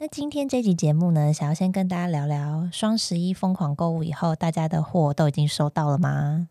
[0.00, 6.46] 那今天这集节目呢，想要先跟大家聊聊双十一疯狂购物以后，大家的货都已经收到了吗？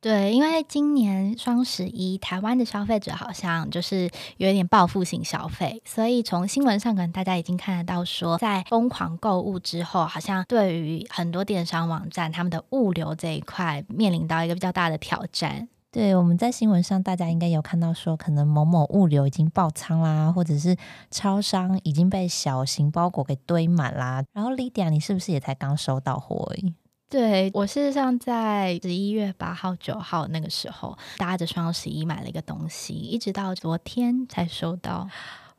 [0.00, 15.68] 对，因为今年双十一，台湾的消费者好像就是有点报复性消费，所以从新闻上可能大家已经看得到说，在疯狂购物之后，好像对于很多电商网站，他们的物流这一块面临到一个比较大的挑战。
[15.94, 20.76] 对，我们在新闻上，大家应该有看到说，可能某某物流已经爆仓啦，或者是
[21.08, 24.20] 超商已经被小型包裹给堆满啦。
[24.32, 26.74] 然后，Lydia，你是不是也才刚收到货而已？
[27.08, 35.08] 对，我事实上在十一月八号、九号那个时候，搭着双十一买了一个东西，一直到昨天才收到。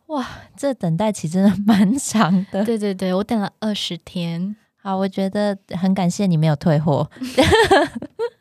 [0.08, 2.66] 哇，这等待期真的蛮 长的。
[2.66, 4.58] 对对对，我等了二十天。
[4.76, 7.10] 好，我觉得很感谢你没有退货。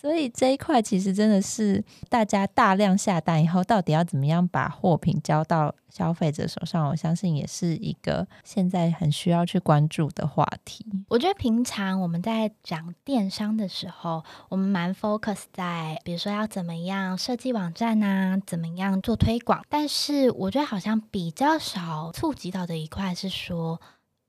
[0.00, 6.88] 所以这一块其实真的是大家大量下单以后，到底要怎么样把货品交到消费者手上？
[6.88, 10.84] 我相信也是一个现在很需要去关注的话题。
[11.08, 19.64] 我觉得平常我们在讲电商的时候，我们蛮 focus 在，比如说要怎么样设计网站啊，怎么样做推广。
[19.68, 23.80] 但是我觉得好像比较少触及到的一块是说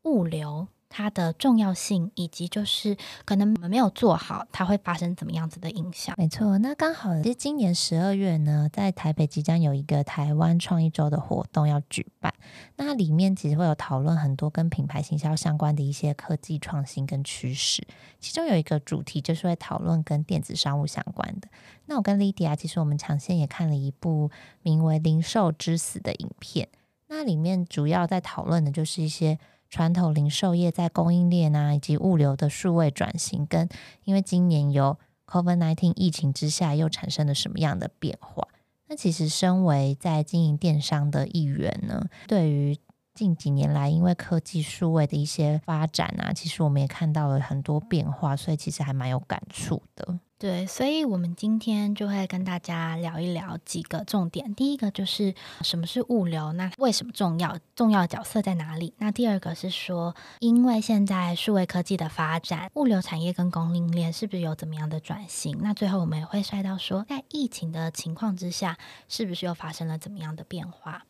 [0.04, 0.68] 物流。
[0.96, 6.14] 它的重要性，以及就是可能我们没有做好，它会发生怎么样子的影响？
[6.20, 12.32] 没错，那刚好其实今年十二月呢，在台北即将有一个台湾创意周的活动要举办，
[12.76, 17.84] 那里面其实会有讨论很多跟品牌行销相关的一些科技创新跟趋势，
[18.20, 21.48] 其中有一个主题就是会讨论跟电子商务相关的。
[21.88, 24.30] 那我跟 Lydia 其实我们抢先也看了一部
[24.62, 26.70] 名为《零售之死》的影片，
[27.08, 29.40] 那里面主要在讨论的就是一些。
[29.74, 33.68] 传统零售业在供应链啊以及物流的数位转型，跟
[34.04, 38.48] 因为今年有 COVID-19 疫情之下，又产生了什么样的变化？
[38.88, 42.78] 那其实身为在经营电商的一员呢，对于
[43.16, 50.20] 近几年来因为科技数位的一些发展啊，其实我们也看到了很多变化，所以其实还蛮有感触的。
[50.44, 54.54] 对，所以我们今天就会跟大家聊一聊几个重点。
[54.54, 57.58] 第一个就是什么是物流，那为什么重要？
[57.78, 58.94] 重要角色在哪里？
[58.98, 65.60] 那第二个是说，因为现在数位科技的发展，物流产业跟供应链是不是有怎么样的转型？
[65.62, 68.78] 那最后我们也会说到说，在疫情的情况之下，
[69.08, 71.06] 是不是又发生了怎么样的变化？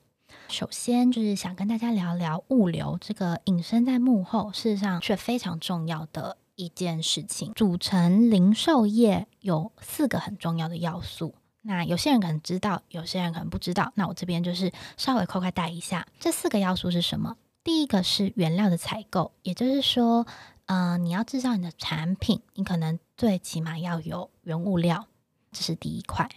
[0.47, 6.37] 首先就是想跟大家聊聊物流这个隐身在幕后，事实上却非常重要的。
[6.55, 11.35] 一件事情组成零售业有四个很重要的要素。
[11.61, 13.91] 那有些人可能知道，有些人可能不知道。
[13.95, 17.37] 那我这边就是稍微快快带一下，这四个要素是什么？
[17.63, 20.27] 第一个是原料的采购，也就是说，
[20.65, 25.07] 呃，你要制造你的产品，你可能最起码要有原物料，
[25.53, 26.29] 这是第一块。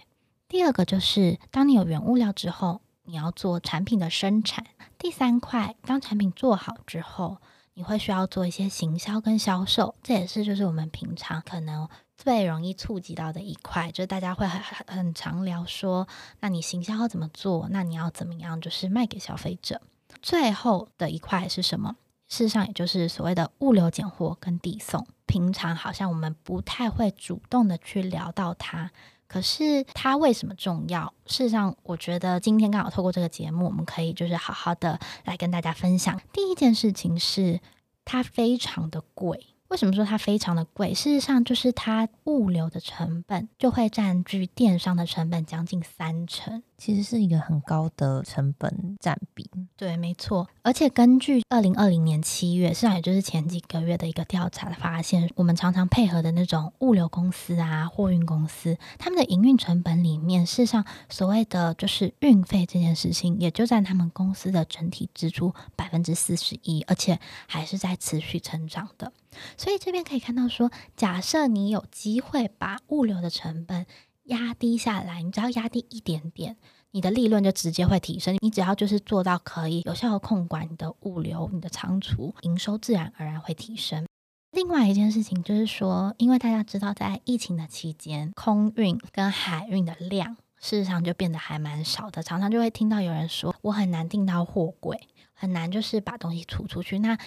[0.47, 4.65] 第二个就是当你有原物料之后，你要做产品的生产。
[4.97, 7.39] 第三块，当产品做好之后。
[7.77, 16.09] 你会需要做一些行销跟销售，这也是就是我们平常可能最容易触及到的一块，就是大家会很很常聊说，
[16.41, 17.69] 那你行销要怎么做？
[17.71, 19.83] 那你要怎么样就是卖给消费者？
[20.23, 21.97] 最后的一块是什么？
[22.29, 28.91] 事实上也就是所谓的物流拣货跟递送，平常好像我们不太会主动的去聊到它。
[29.29, 31.13] 可是它为什么重要？
[31.27, 36.21] 事实上，我觉得今天刚好透过这个节目，我们可以就是好好的来跟大家分享。
[36.33, 37.61] 第一件事情是，
[38.05, 39.56] 它非常的贵。
[39.69, 40.95] 为什么说它非常的贵？
[40.95, 46.63] 事实上，就是它物流的成本就会占据电商的成本将近三成。
[46.79, 50.47] 其实是一个很高的成本占比，对，没错。
[50.61, 69.11] 而且根据二零二零年七月，实际上也就是前几个月的一个调查发现，我们常常配合的那种物流公司啊、货运公司，他们的营运成本里面，事实上所谓的就是运费这件事情，也就占他们公司的整体支出百分之四十一，而且还是在持续成长的。
[69.57, 73.87] 所以这边可以看到说，假设你有机会把物流的成本
[74.25, 76.57] 压低下来，你只要压低一点点，
[76.91, 78.37] 你的利润就直接会提升。
[78.41, 84.07] 你只要就是做到可以有效的控管你的物流、你的仓储，营收自然而然会提升。
[84.53, 94.99] 另外一件事情就是说，因为大家知道，在疫情的期间，空运跟海运的量事实上就变得还蛮少的，常常就会听到有人说，我很难订到货柜，
[95.35, 96.99] 很难就是把东西出出去。
[97.01, 97.19] 那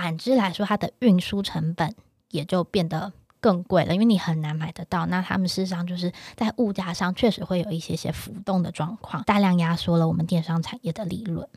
[0.00, 1.92] 反之来说，它的运输成本
[2.30, 5.06] 也就变得更贵了，因为你很难买得到。
[5.06, 11.48] 那他们事实上就是在物价上确实会有一些些浮动的状况，大量压缩了我们电商产业的利润。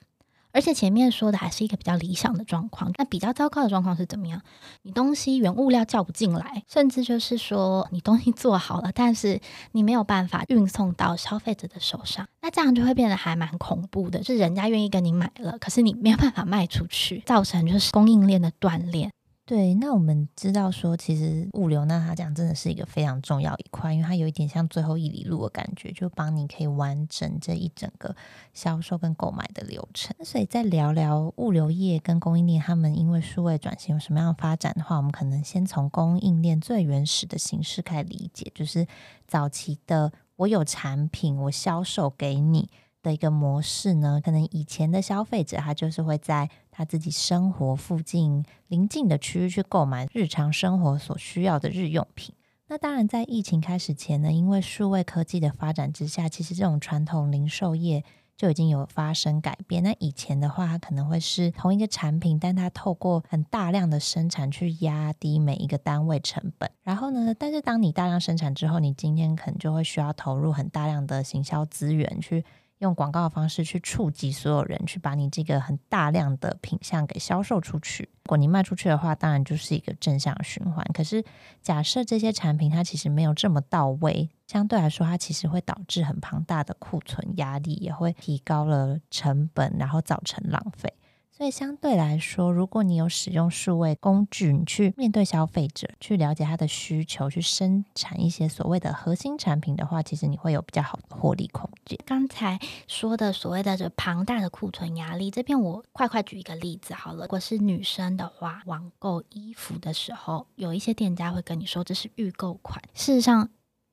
[0.54, 4.42] 而且前面说的还是一个比较理想的状况，那比较糟糕的状况是怎么样？
[4.84, 9.40] 你东西原物料叫不进来，甚至就是说你东西做好了，但是
[9.72, 19.10] 你没有办法运送到消费者的手上，那这样就会变得还蛮恐怖的，就是人家愿意跟你买了，可是你没有办法卖出去，造成就是供应链的断裂。
[19.44, 28.16] 对，那我们知道说，其实物流那它讲真的是一个非常重要一块，因为它有一点像最后一里路的感觉，就帮你可以完整这一整个
[28.54, 30.16] 销售跟购买的流程。
[30.24, 38.88] 所以再聊聊物流业跟供应链，他们因为数位转型有什么样的发展的话，我们可能先从供应链最原始的形式开始理解，就是
[39.28, 42.70] 早期的我有产品，我销售给你。
[43.04, 52.34] 的一个模式呢，可能以前的消费者他就是会在他自己生活附近邻近的区域去购买日常生活所需要的日用品。
[52.68, 58.02] 那当然，在疫情开始前呢，因为数位科技的发展之下，其实这种传统零售业
[58.38, 59.84] 就已经有发生改变。
[59.84, 66.72] 那以前的话，它可能会是同一个产品，但它透过很大量的生产去压低每一个单位成本。
[66.82, 72.46] 然后呢，但是当你大量生产之后，你今天可能就会需要投入很大量的行销资源去。
[72.82, 78.04] 用广告的方式去触及所有人，去把你这个很大量的品相给销售出去。
[78.04, 80.84] 如果你卖出去的话，当然就是一个正向循环。
[80.94, 81.24] 可是，
[81.62, 90.92] 假设这些产品它其实没有这么到位，相对来说，它其实会导致很庞大的库存压力，也会提高了成本，然后造成浪费。
[91.42, 101.98] 所以相对来说，如果你有使用数位工具，你去面对消费者，去了解他的需求，去生产一些所谓的核心产品的话，其实你会有比较好的获利空间。
[102.06, 107.24] 刚才说的所谓的这庞大的库存压力，这边我快快举一个例子好了。
[107.24, 113.50] 如果是女生的话，网购衣服的时候，有一些店家会跟你说这是预购款，事实上。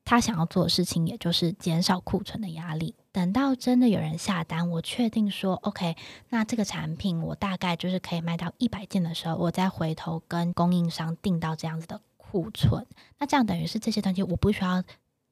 [0.08, 2.94] 他想要做的事情，也就是减少库存的压力。
[3.12, 5.96] 等到真的有人下单，我确定说 OK，
[6.30, 12.86] 那这个产品我大概就是可以卖到一百件的时候，我再回头跟供应商订到这样子的库存。
[13.18, 14.82] 那这样等于是这些东西我不需要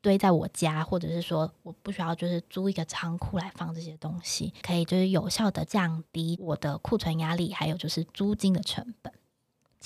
[0.02, 9.10] 堆在我家，或者是说我不需要就是租一个仓库来放这些东西，可以就是有效的降低我的库存压力，还有就是租金的成本。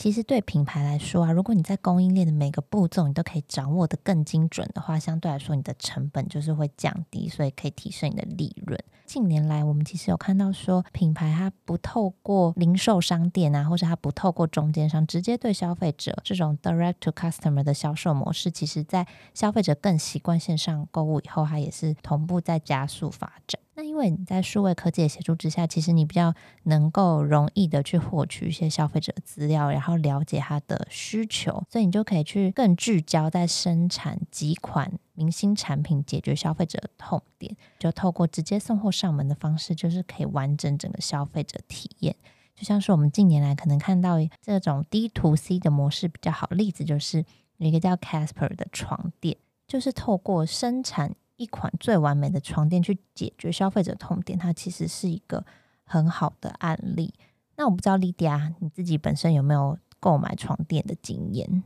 [0.01, 8.83] 其实对品牌来说啊，如果你在供应链的每个步骤你都可以掌握的更精准的话，相对来说你的成本就是会降低，所以可以提升你的利润。
[9.13, 19.05] 近年来，我们其实有看到说，品牌它不透过零售商店啊，或者它不透过中间商，直接对消费者这种 direct to customer 的销售模式，其实在
[19.35, 23.61] 消费者更习惯线上购物以后，它也是同步在加速发展。
[23.75, 26.33] 那因为你在数位科技的协助之下，其实你比较
[26.65, 37.55] 能够容易的去获取一些消费者的资料，然后了解他的需求，所以你就可以去更聚焦在生产几款明星产品，解决消费者痛点。
[37.79, 42.17] 就透过直接送货上门的方式，就是可以完整整个消费者体验。
[42.57, 47.23] 就像是我们近年来可能看到这种 D to C 的模式比较好，例子就是
[47.59, 49.37] 有一个叫 Casper 的床垫，
[49.67, 51.15] 就是透过生产。
[51.37, 55.43] 一款最完美的床垫去解决消费者痛点，它其实是一个
[55.85, 57.15] 很好的案例。
[57.57, 61.63] 那我不知道莉迪亚你自己本身有没有购买床垫的经验？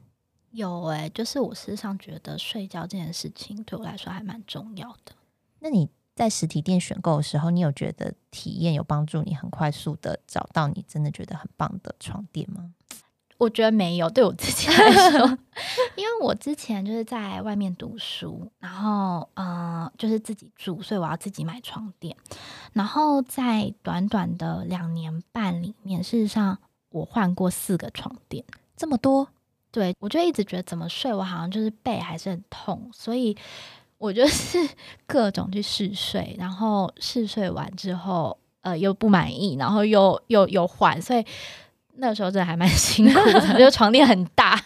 [0.54, 5.12] 有诶、欸，就是我事实上觉得睡觉这件事情对我来说还蛮重要的。
[5.58, 12.72] 那你在实体店选购的时候，你有觉得体验有帮助你很快速的找到你真的觉得很棒的床垫吗？
[13.36, 15.26] 我觉得没有，对我自己来说，
[15.96, 22.16] 因为我之前就是在外面读书，然后嗯、呃，就是自己住，所以我要自己买床垫。
[22.72, 26.58] 然后在短短的两年半里面，事实上
[26.90, 28.44] 我换过四个床垫，
[28.76, 29.28] 这么多。
[29.74, 33.36] 对，我就一直觉得怎么睡，我好像就是背还是很痛，所以
[33.98, 34.58] 我就是
[35.08, 41.24] 各种去试睡，然后试睡完之后，呃，又不满意，然后又又又换，所以。
[41.96, 44.60] 那时候真的还蛮 辛苦的，就床垫很大。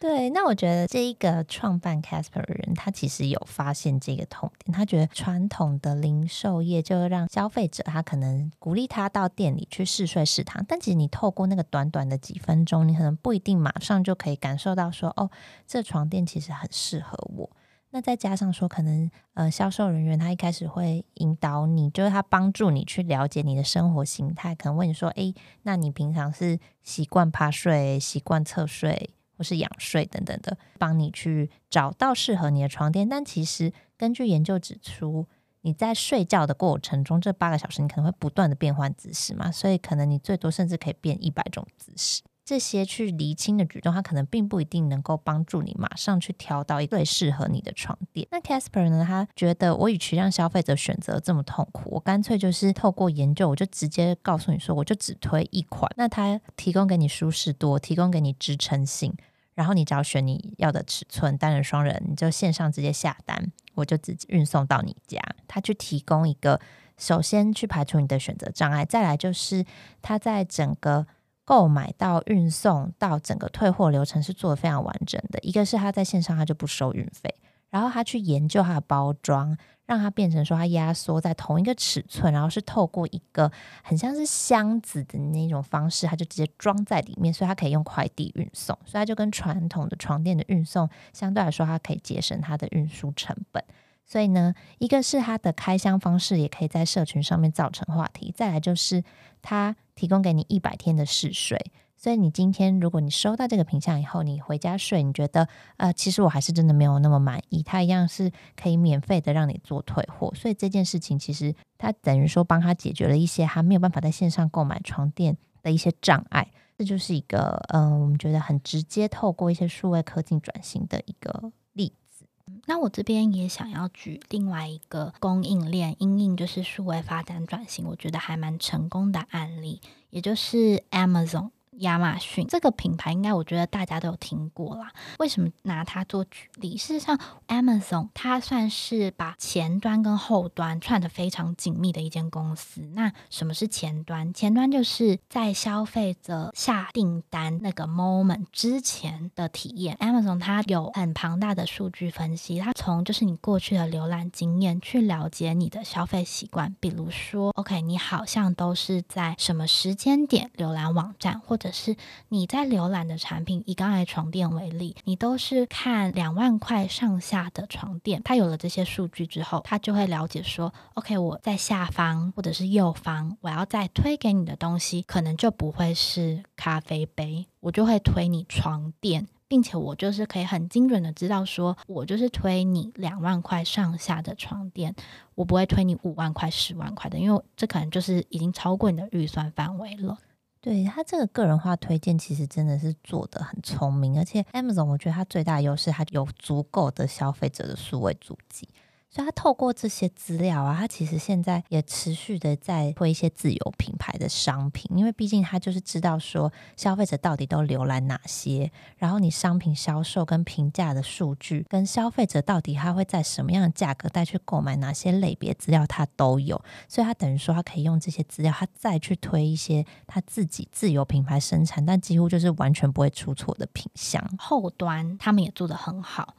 [0.00, 4.74] 对，那我觉得这一个创办 Casper 的人，他其实有发现这个痛点。
[4.74, 15.30] 他觉得传统的零售业就让消费者，他可能鼓励他到店里去试睡试躺，但其实你透过那个短短的几分钟，你可能不一定马上就可以感受到说，哦，
[15.66, 17.50] 这床垫其实很适合我。
[17.90, 33.08] 那再加上说，可能呃，销售人员他一开始会引导你，就是他帮助你去了解你的生活形态，可能问你说，诶，那你平常是习惯趴睡、习惯侧睡，或是仰睡等等的，帮你去找到适合你的床垫。
[33.08, 35.26] 但其实根据研究指出，
[35.62, 42.20] 你在睡觉的过程中，这八个小时你可能会不断的变换姿势嘛，所以可能你最多甚至可以变一百种姿势。
[42.42, 48.26] 这些去厘清的举动，它可能并不一定能够帮助你马上去挑到一个最适合你的床垫。
[48.32, 49.04] 那 Casper 呢？
[49.06, 55.88] 他觉得我与其让消费者选择这么痛苦，我干脆就是透过研究，我就直接告诉你说，我就只推一款。
[55.96, 59.14] 那它提供给你舒适度，提供给你支撑性，
[59.60, 65.20] 然后你只要选你要的尺寸，单人、双人，你就线上直接下单，我就直接运送到你家。
[65.46, 66.58] 他去提供一个，
[66.96, 69.64] 首先去排除你的选择障碍，再来就是
[70.00, 71.06] 他在整个。
[71.42, 75.38] 购买到运送到整个退货流程是做的非常完整的。
[75.40, 77.34] 一个是他在线上他就不收运费，
[77.70, 79.58] 然后他去研究他的包装，
[79.90, 83.50] 让它变成说它压缩在同一个尺寸，然后是透过一个
[83.82, 93.64] 很像是箱子的那种方式，它就直接装在里面，所以它可以用快递运送，所以它就跟传统的床垫的运送相对来说，它可以节省它的运输成本。
[94.06, 99.02] 所以呢，一个是它的开箱方式也可以在社群上面造成话题，再来就是
[99.42, 101.58] 它提供给你一百天的试睡，
[102.02, 122.24] 所以你今天如果你收到这个品相以后，你回家睡，你觉得呃，其实我还是真的没有那么满意，它一样是可以免费的让你做退货，所以这件事情其实它等于说帮他解决了一些他没有办法在线上购买床垫的一些障碍，这就是一个嗯、我们觉得很直接透过一些数位科技转型的一个例子。
[122.64, 131.50] 那我这边也想要举另外一个供应链，因应就是数位发展转型，我觉得还蛮成功的案例，也就是 Amazon。
[131.78, 134.92] 亚马逊这个品牌，应该我觉得大家都有听过啦。
[135.18, 136.76] 为什么拿它做举例？
[136.76, 142.82] 事实上，Amazon 它算是把前端跟后端串得非常紧密的一间公司。
[142.94, 144.34] 那什么是前端？
[144.34, 149.96] 前端就是在消费者下订单那个 moment 之前的体验。
[150.00, 156.74] Amazon 它有很庞大的数据分析，它从就是你过去的浏览经验去了解你的消费习惯。
[156.80, 161.94] 比如说，OK，你好像都是在什么时间点浏览网站，或者是
[162.30, 168.20] 你在浏览的产品，以刚才床垫为例，你都是看两万块上下的床垫。
[168.24, 184.94] 它有了这些数据之后，它就会了解说，OK，我在下方或者是右方，我要再推给你的东西，可能就不会是咖啡杯，我就会推你床垫，并且我就是可以很精准的知道说，我就是推你两万块上下的床垫，
[185.34, 190.16] 我不会推你五万块、十万块的，因为这可能就是已经超过你的预算范围了。
[190.62, 198.68] 对，他这个个人化推荐，其实真的是做的很聪明，而且 Amazon 我觉得它最大的优势，它有足够的消费者的数位足迹。
[199.12, 216.62] 所以，他透过这些资料啊，他其实现在也持续的在推一些自有品牌的商品，因为毕竟他就是知道说消费者到底都浏览哪些，然后你商品销售跟评价的数据，跟消费者到底他会在什么样的价格带去购买哪些类别资料，他都有。
[216.88, 224.24] 所以，他等于说他可以用这些资料，他再去推一些他自己自有品牌生产，但几乎就是完全不会出错的品相。
[224.38, 226.36] 后端他们也做得很好。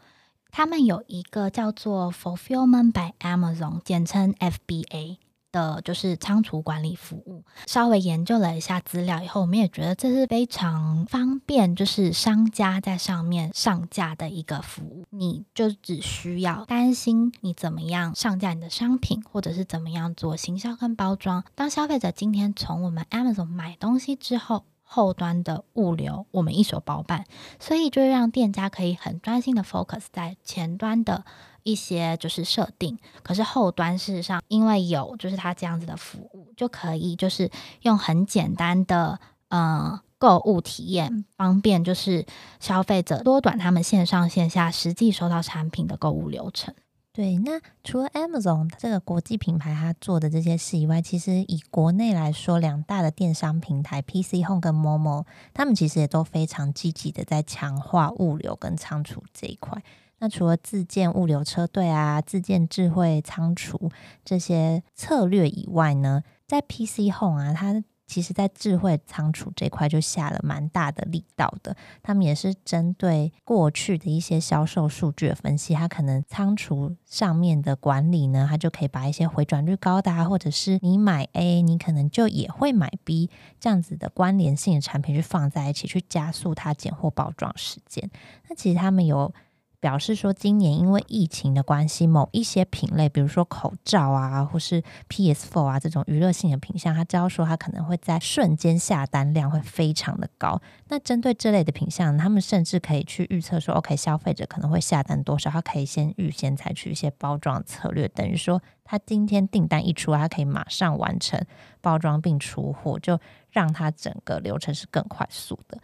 [0.51, 5.17] 他们有一个叫做 Fulfillment by Amazon，简称 FBA
[5.51, 7.43] 的，就是仓储管理服务。
[7.65, 15.05] 稍微研究了一下资料以后，我们也觉得这是非常方便，就是商家在上面上架的一个服务。
[15.09, 21.43] 你就只需要担心你怎么样上架你的商品，或者是怎么样做行销跟包装。
[21.55, 27.23] 当消费者今天从我们 Amazon 买东西之后，后端的物流我们一手包办，
[27.61, 31.23] 所以就让店家可以很专心的 focus 在前端的
[31.63, 32.99] 一些就是设定。
[33.23, 37.49] 可是后端事实上因为有就是他这样子的服务，就可以就是
[37.83, 39.17] 用很简单的
[39.47, 42.25] 呃购物体验，方便就是
[42.59, 46.73] 消费者缩短他们线上线下实际收到产品的购物流程。
[47.13, 59.83] 对，那除了 Amazon 这个国际品牌，它做的这些事以外，其实以国内来说，两大的电商平台 PC Home 跟 Momo，他们其实也都非常积极的在强化物流跟仓储这一块。
[60.19, 63.91] 那除了自建物流车队啊、自建智慧仓储
[64.23, 71.73] 这些策略以外呢，在 PC Home 啊，它其实，在智慧仓储这块就下了蛮大的力道的。
[72.03, 83.29] 他们也是针对过去的一些销售数据的分析，它可能仓储上面的管理呢，它就可以把一些回转率高的，或者是你买 A，你可能就也会买 B
[83.61, 88.11] 这样子的关联性的产品去放在一起，去加速它拣货包装时间。
[88.49, 89.33] 那其实他们有
[89.81, 100.61] 表示说今年因为疫情的关系，某一些品类，比如说口罩啊，或是 PS4 啊这种娱乐性的品项，他知道说他可能会在瞬间下单量会非常的高。
[100.89, 111.43] 那针对这类的品项，他们甚至可以去预测说，OK，消费者可能会下单多少，他可以先预先采取一些包装策略，等于说他今天订单一出，他可以马上完成
[111.81, 113.19] 包装并出货，就
[113.49, 115.79] 让他整个流程是更快速的。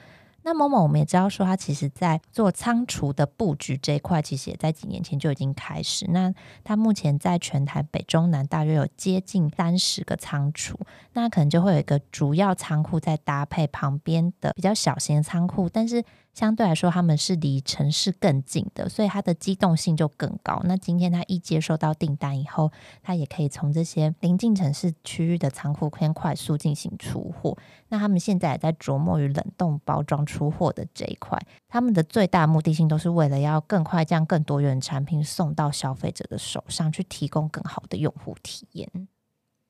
[0.47, 6.05] 那某某我们也知道说，他其实在做仓储的布局这一块，其实也在几年前就已经开始。
[6.09, 10.79] 那他目前在全台北中南大约有接近三十个仓储，
[11.11, 16.01] 那可能就会有一个主要仓库在搭配旁边的比较小型的仓库，但是。
[16.37, 20.61] 相对来说，他们是离城市更近的，所以它的机动性就更高。
[20.65, 27.57] 那今天他一接收到订单以后，他也可以从这些临近城市区域的仓库先快速进行出货。
[27.87, 38.87] 那他们现在也在琢磨于冷冻包装出货的这一块，他们的最大目的性都是为了要更快将更多元产品送到消费者的手上，去提供更好的用户体验。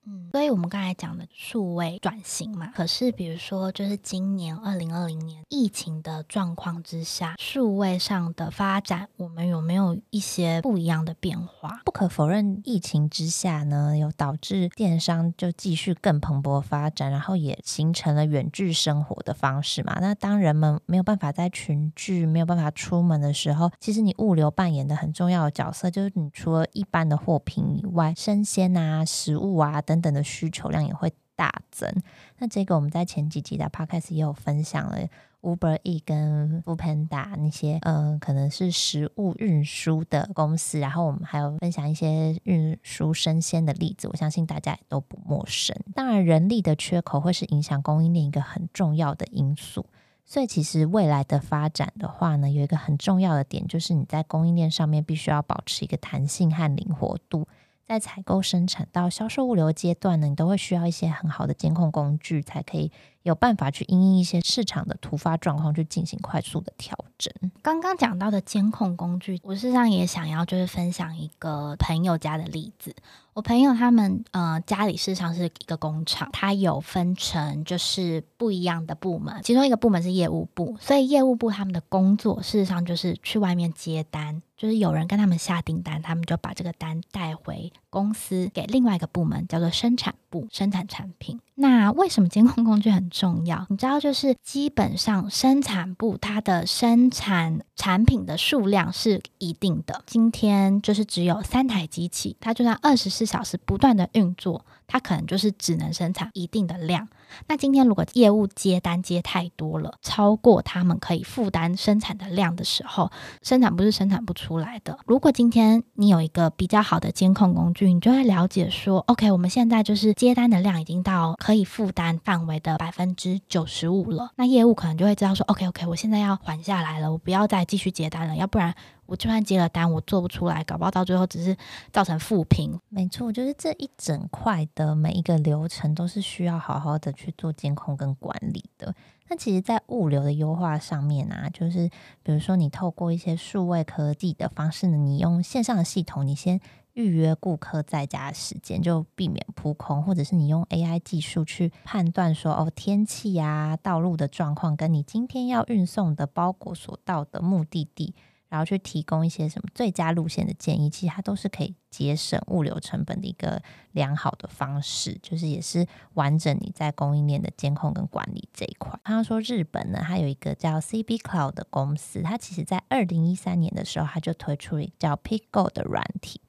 [0.09, 11.81] 嗯，所以我们刚才讲的数位转型嘛，可是比如说，就是今年二零二零年疫情的状况之下，数位上的发展，我们有没有一些不一样的变化？
[11.83, 19.97] 不可否认，疫情之下呢，有导致电商就继续更蓬勃发展，然后也形成了远距生活的方式嘛。
[19.99, 29.96] 那当人们没有办法在群聚，没有办法出门的时候，其实你物流扮演的很重要的角色，就是你除了一般的货品以外，生鲜啊、食物啊等。
[29.97, 31.91] 等等的需求量也会大增。
[32.37, 34.99] 那这个我们在前几集的 podcast 也有分享了
[35.41, 40.79] Uber E 跟 Foodpanda 那些，嗯、呃，可能是食物运输的公司。
[40.79, 45.75] 然后我们还有分享一些运输生鲜的例子，我相信大家也都不陌生。
[45.95, 49.85] 当然，人力的缺口会是影响供应链一个很重要的因素。
[50.25, 57.47] 所以，其实未来的发展的话呢，有一个很重要的点，就是你在供应链上面必须要保持一个弹性和灵活度。
[57.87, 62.91] 在采购、生产到销售物流阶段呢，你都会需要一些很好的监控工具，才可以
[63.27, 67.33] 有办法去因应一些市场的突发状况，去进行快速的调整。
[67.61, 72.95] 刚刚讲到的监控工具，我事实上也想要就是分享一个朋友家的例子。
[73.33, 91.39] 我朋友他们呃家里事实上是一个工厂，它有分成就是不一样的部门，其中一个部门是业务部，所以业务部他们的工作事实上就是去外面接单，就是有人跟他们下订单，他们就把这个单带回公司给另外一个部门，叫做生产部，生产产品。
[91.55, 93.65] 那为什么监控工具很重要？
[93.69, 100.03] 你知道，就是基本上生产部它的生产产品的数量是一定的。
[100.05, 107.07] 今天就是只有三台机器，它就算二十四小时不断的运作，它可能就是只能生产一定的量。
[107.47, 113.11] 那今天如果业务接单接太多了，超过他们可以负担生产的量的时候，
[113.43, 114.97] 生产部是生产不出来的。
[115.05, 124.31] 如果今天你有一个比较好的监控工具，你就会了解说，OK，我们现在就是接单的量已经到可以负担范围的百分之九十五了。
[124.37, 128.73] 那业务可能就会知道说，OK，OK，OK，我现在要缓下来了，我不要再继续接单了，要不然。
[129.07, 131.57] 我就算接了单，我做不出来，搞不好到最后只是
[131.91, 132.79] 造成负评。
[132.89, 138.93] 没错，就是这一整块的每一个流程都是需要好好的去做监控跟管理的。
[139.29, 141.89] 那其实，在物流的优化上面啊，就是
[142.23, 146.61] 比如说你透过一些数位科技的方式呢，你用线上的系统，你先
[146.93, 158.15] 预约顾客在家的时间，就避免扑空，或者是你用 AI 技术去判断说，哦，天气啊、道路的状况，跟你今天要运送的包裹所到的目的地。
[158.49, 168.99] 然后去提供一些什么最佳路线的建议，其实它都是可以节省物流成本的一个良好的方式，就是也是完整你在供应链的监控跟管理这一块。
[169.03, 176.41] 他说日本呢，它有一个叫 CB Cloud 的公司，它其实在二零一三年的时候，它就推出了一个叫 PickGo 的软体。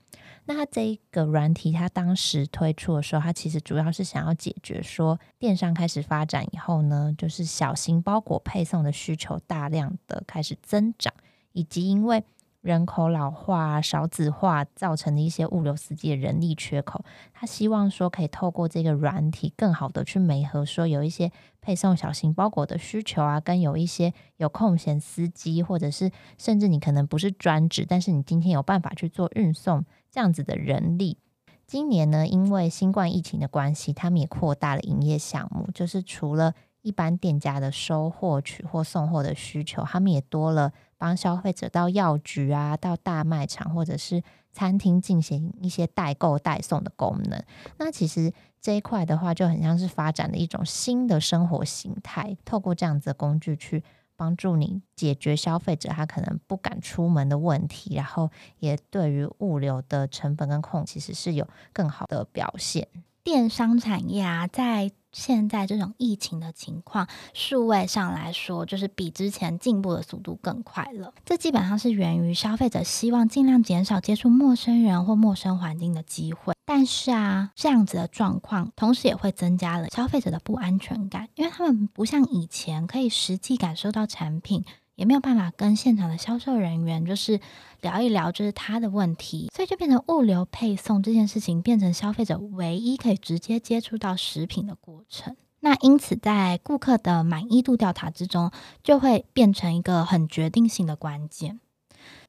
[0.51, 11.13] 那它这一个软体，它当时推出的时候，它其实主要是想要解决说，电商开始发展以后呢，就是小型包裹配送的需求大量的开始增长。
[11.59, 12.23] 以及因为
[12.61, 31.19] 人口老化、少子化造成的一些物流司机的人力缺口，他希望说可以透过这个软体，更好的去媒合说有一些配送小型包裹的需求啊，跟有一些有空闲司机，或者是甚至你可能不是专职，但是你今天有办法去做运送这样子的人力。
[31.67, 36.55] 今年呢，因为新冠疫情的关系，他们也扩大了营业项目，就是除了
[36.89, 40.73] 一般店家的收货、取货、送货的需求，他们也多了。
[40.97, 44.21] 帮消费者到药局啊，到大卖场或者是
[44.51, 47.41] 餐厅进行一些代购代送的功能。
[47.77, 53.85] 那其实这一块的话，就很像是发展了一种新的生活形态，透过这样子的工具去
[54.17, 62.89] 帮助你解决消费者他可能不敢出门的问题，然后也对于物流的成本跟控其实是有更好的表现。
[63.23, 71.13] 电商产业啊，在现在这种疫情的情况，数位上来说，就是比之前进步的速度更快了。
[71.25, 76.55] 这基本上是源于消费者希望尽量减少接触陌生人或陌生环境的机会。
[76.65, 84.65] 但是啊，这样子的状况，同时也会增加了消费者的不安全感，因为他们不像以前可以实际感受到产品。
[84.99, 87.41] 也没有办法跟现场的销售人员就是
[87.83, 95.37] 聊一聊，就是他的问题，所以就变成物流配送这件事情变成消费者唯一可以直接接触到食品的过程。
[95.61, 98.51] 那因此，在顾客的满意度调查之中，
[98.83, 101.61] 就会变成一个很决定性的关键。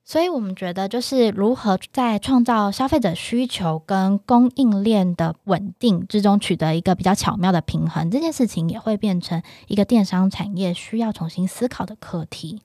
[0.10, 12.60] 所以我们觉得，就是如何在创造消费者需求跟供应链的稳定之中取得一个比较巧妙的平衡，这件事情也会变成一个电商产业需要重新思考的课题。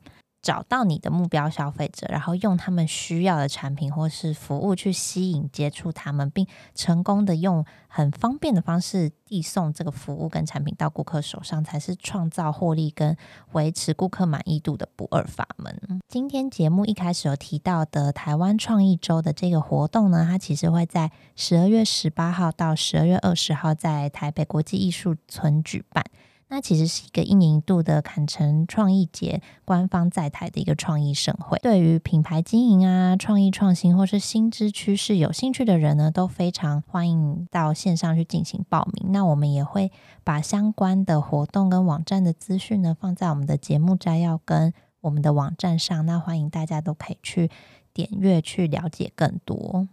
[0.45, 13.17] 找到你的目标消费者，然后用他们需要的产品或是服务去吸引接触他们，并成功的用很方便的方式递送这个服务跟产品到顾客手上，才是创造获利跟
[13.53, 16.03] 维持顾客满意度的不二法门。
[16.07, 26.05] 今天节目一开始有提到的台湾创意周的这个活动呢，它其实会在十二月十八号到十二月二十号在台北国际艺术村举办。
[26.49, 31.59] 那其实是一个一年一度的坎城创意节，官方在台的一个创意盛会。
[31.63, 39.11] 对于品牌经营啊、创意创新或是新知趋势有兴趣的人呢，都非常欢迎到线上去进行报名。
[39.13, 39.91] 那我们也会
[40.23, 46.07] 把相关的活动跟网站的资讯呢，放在我们的节目摘要跟我们的网站上。
[46.07, 47.51] 那欢迎大家都可以去
[47.93, 49.89] 点阅去了解更多。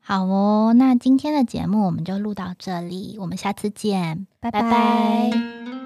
[0.00, 4.60] 好哦，那今天的节目我们就录到这里，我们下次见，拜拜。
[4.60, 5.83] 拜拜。